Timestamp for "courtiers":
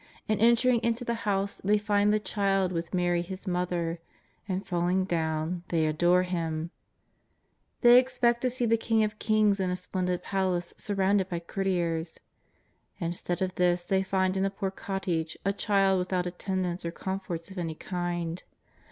11.39-12.19